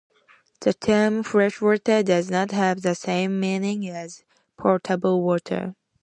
The 0.61 0.73
term 0.73 1.21
"fresh 1.21 1.61
water" 1.61 2.01
does 2.01 2.31
not 2.31 2.49
have 2.49 2.81
the 2.81 2.95
same 2.95 3.39
meaning 3.39 3.87
as 3.87 4.23
potable 4.57 5.21
water. 5.21 5.75